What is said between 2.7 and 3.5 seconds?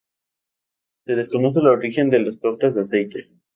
de aceite.